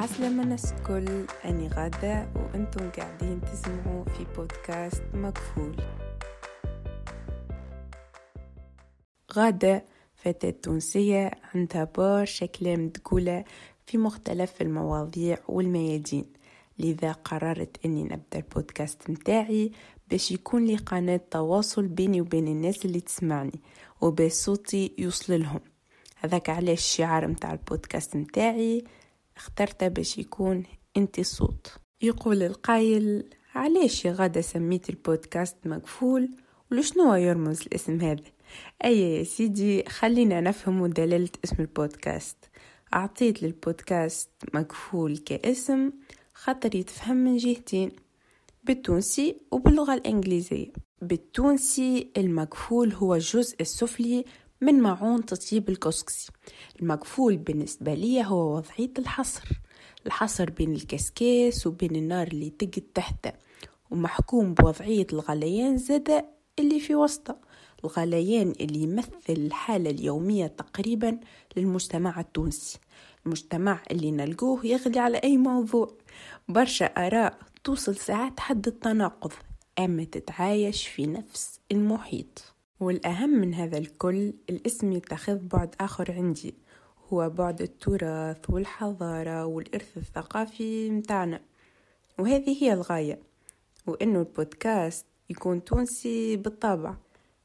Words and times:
عسلامة 0.00 0.42
الناس 0.42 0.72
الكل 0.72 1.26
أني 1.44 1.68
غادة 1.68 2.28
وأنتم 2.36 2.90
قاعدين 2.90 3.40
تسمعوا 3.40 4.04
في 4.04 4.26
بودكاست 4.36 5.02
مكفول 5.14 5.76
غادة 9.32 9.84
فتاة 10.14 10.50
تونسية 10.50 11.30
عندها 11.54 11.84
برشا 11.84 12.46
كلام 12.46 12.88
تقوله 12.88 13.44
في 13.86 13.98
مختلف 13.98 14.62
المواضيع 14.62 15.38
والميادين. 15.48 16.24
لذا 16.78 17.12
قررت 17.12 17.76
أني 17.84 18.04
نبدأ 18.04 18.38
البودكاست 18.38 19.10
متاعي 19.10 19.72
باش 20.10 20.32
يكون 20.32 20.64
لي 20.64 20.76
قناة 20.76 21.20
تواصل 21.30 21.86
بيني 21.86 22.20
وبين 22.20 22.48
الناس 22.48 22.84
اللي 22.84 23.00
تسمعني 23.00 23.60
وباش 24.00 24.32
صوتي 24.32 24.94
يوصل 24.98 25.40
لهم. 25.40 25.60
هذاك 26.16 26.50
علاش 26.50 26.78
الشعار 26.78 27.26
متاع 27.26 27.52
البودكاست 27.52 28.16
متاعي 28.16 28.84
اخترته 29.40 29.88
باش 29.88 30.18
يكون 30.18 30.64
انت 30.96 31.18
الصوت. 31.18 31.72
يقول 32.02 32.42
القايل 32.42 33.24
علاش 33.54 34.06
غادة 34.06 34.40
سميت 34.40 34.90
البودكاست 34.90 35.56
مقفول؟ 35.66 36.30
ولشنو 36.70 37.14
يرمز 37.14 37.60
الاسم 37.62 38.00
هذا؟ 38.00 38.22
أي 38.84 39.00
يا 39.00 39.24
سيدي 39.24 39.84
خلينا 39.88 40.40
نفهم 40.40 40.86
دلالة 40.86 41.28
اسم 41.44 41.56
البودكاست. 41.58 42.36
أعطيت 42.94 43.42
للبودكاست 43.42 44.30
مقفول 44.54 45.16
كاسم 45.16 45.90
خاطر 46.34 46.74
يتفهم 46.74 47.16
من 47.16 47.36
جهتين 47.36 47.90
بالتونسي 48.64 49.36
وباللغة 49.50 49.94
الإنجليزية. 49.94 50.72
بالتونسي 51.02 52.10
المكفول 52.16 52.92
هو 52.92 53.14
الجزء 53.14 53.56
السفلي 53.60 54.24
من 54.62 54.80
معون 54.80 55.24
تطيب 55.26 55.68
الكسكسي. 55.68 56.32
المكفول 56.82 57.36
بالنسبة 57.36 57.94
لي 57.94 58.24
هو 58.24 58.56
وضعية 58.56 58.92
الحصر. 58.98 59.48
الحصر 60.06 60.50
بين 60.50 60.72
الكسكاس 60.72 61.66
وبين 61.66 61.96
النار 61.96 62.26
اللي 62.26 62.50
تقد 62.50 62.82
تحته 62.94 63.32
ومحكوم 63.90 64.54
بوضعية 64.54 65.06
الغليان 65.12 65.78
زادة 65.78 66.26
اللي 66.58 66.80
في 66.80 66.94
وسطه. 66.94 67.36
الغليان 67.84 68.52
اللي 68.60 68.78
يمثل 68.82 69.10
الحالة 69.28 69.90
اليومية 69.90 70.46
تقريبا 70.46 71.18
للمجتمع 71.56 72.20
التونسي. 72.20 72.78
المجتمع 73.26 73.82
اللي 73.90 74.10
نلقوه 74.10 74.66
يغلي 74.66 74.98
على 74.98 75.18
أي 75.18 75.36
موضوع. 75.36 75.94
برشا 76.48 76.86
آراء 76.86 77.38
توصل 77.64 77.96
ساعات 77.96 78.40
حد 78.40 78.66
التناقض 78.66 79.32
أما 79.78 80.04
تتعايش 80.04 80.88
في 80.88 81.06
نفس 81.06 81.60
المحيط. 81.72 82.54
والأهم 82.80 83.30
من 83.30 83.54
هذا 83.54 83.78
الكل 83.78 84.32
الاسم 84.50 84.92
يتخذ 84.92 85.38
بعد 85.38 85.74
آخر 85.80 86.12
عندي. 86.12 86.54
هو 87.12 87.30
بعد 87.30 87.62
التراث 87.62 88.50
والحضارة 88.50 89.44
والإرث 89.44 89.96
الثقافي 89.96 90.90
متاعنا. 90.90 91.40
وهذه 92.18 92.62
هي 92.62 92.72
الغاية. 92.72 93.18
وإنه 93.86 94.18
البودكاست 94.18 95.06
يكون 95.30 95.64
تونسي 95.64 96.36
بالطبع 96.36 96.96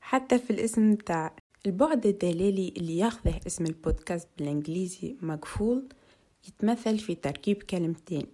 حتى 0.00 0.38
في 0.38 0.50
الاسم 0.50 0.90
متاع. 0.90 1.36
البعد 1.66 2.06
الدلالي 2.06 2.74
اللي 2.76 2.98
ياخذه 2.98 3.40
اسم 3.46 3.66
البودكاست 3.66 4.28
بالإنجليزي 4.38 5.16
مقفول 5.22 5.88
يتمثل 6.48 6.98
في 6.98 7.14
تركيب 7.14 7.62
كلمتين. 7.62 8.26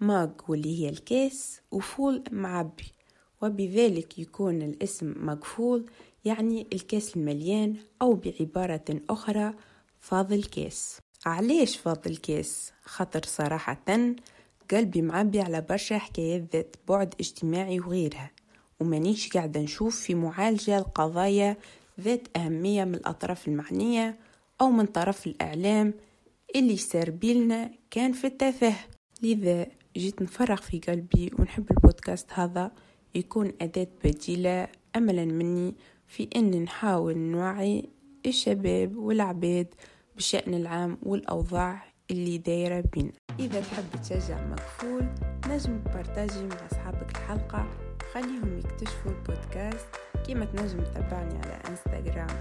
ماغ 0.00 0.30
واللي 0.48 0.80
هي 0.80 0.88
الكاس 0.88 1.60
وفول 1.70 2.24
معبي 2.30 2.92
وبذلك 3.42 4.18
يكون 4.18 4.62
الاسم 4.62 5.14
مقفول 5.16 5.84
يعني 6.24 6.66
الكاس 6.72 7.16
المليان 7.16 7.76
أو 8.02 8.14
بعبارة 8.14 9.00
أخرى 9.10 9.54
فاضل 10.00 10.44
كاس 10.44 10.98
علاش 11.26 11.76
فاضل 11.76 12.16
كاس 12.16 12.72
خاطر 12.84 13.22
صراحة 13.26 13.84
قلبي 14.70 15.02
معبي 15.02 15.40
على 15.40 15.60
برشا 15.60 15.98
حكايات 15.98 16.56
ذات 16.56 16.76
بعد 16.88 17.14
اجتماعي 17.20 17.80
وغيرها 17.80 18.30
ومانيش 18.80 19.28
قاعدة 19.28 19.60
نشوف 19.60 20.00
في 20.00 20.14
معالجة 20.14 20.78
القضايا 20.78 21.56
ذات 22.00 22.28
أهمية 22.36 22.84
من 22.84 22.94
الأطراف 22.94 23.48
المعنية 23.48 24.18
أو 24.60 24.70
من 24.70 24.86
طرف 24.86 25.26
الإعلام 25.26 25.94
اللي 26.56 26.76
سار 26.76 27.10
بيلنا 27.10 27.70
كان 27.90 28.12
في 28.12 28.26
التفاهة. 28.26 28.84
لذا 29.22 29.66
جيت 29.96 30.22
نفرغ 30.22 30.56
في 30.56 30.78
قلبي 30.78 31.30
ونحب 31.38 31.70
البودكاست 31.70 32.32
هذا 32.32 32.72
يكون 33.14 33.52
أداة 33.60 33.86
بديلة 34.04 34.68
أملا 34.96 35.24
مني 35.24 35.74
في 36.06 36.28
أن 36.36 36.62
نحاول 36.62 37.18
نوعي 37.18 37.88
الشباب 38.26 38.96
والعباد 38.96 39.74
بالشأن 40.14 40.54
العام 40.54 40.98
والأوضاع 41.02 41.84
اللي 42.10 42.38
دايرة 42.38 42.84
بينا. 42.92 43.12
إذا 43.38 43.60
تحب 43.60 43.84
تشجع 44.02 44.46
مكفول 44.46 45.06
نجم 45.48 45.78
تبارتاجي 45.78 46.44
مع 46.44 46.56
أصحابك 46.72 47.10
الحلقة. 47.10 47.68
خليهم 48.14 48.58
يكتشفوا 48.58 49.12
البودكاست. 49.12 49.86
كيما 50.26 50.44
تنجم 50.44 50.80
تتابعني 50.80 51.34
على 51.38 51.58
إنستغرام 51.68 52.36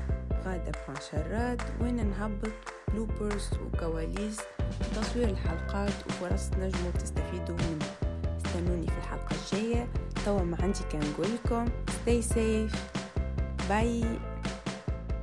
غادة 0.45 0.71
بانشرات 0.87 1.61
وين 1.81 2.09
نهبط 2.09 2.51
bloopers 2.93 3.49
وكواليس 3.65 4.37
تصوير 4.95 5.29
الحلقات 5.29 5.93
وفرص 6.07 6.49
تنجموا 6.49 6.91
تستفيدوا 6.91 7.55
منها 7.55 8.10
استنوني 8.51 8.87
في 8.87 8.97
الحلقة 8.97 9.35
الجاية. 9.35 9.87
توا 10.25 10.41
ما 10.41 10.57
عندي 10.61 10.79
كان 10.91 11.01
نقول 11.11 11.27
لكم 11.33 11.65
stay 11.87 12.23
safe. 12.35 12.77
bye 13.69 14.03